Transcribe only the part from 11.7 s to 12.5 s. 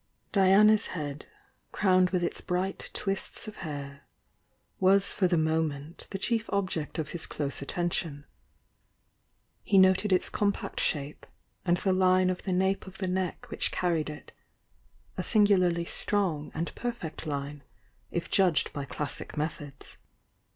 the line of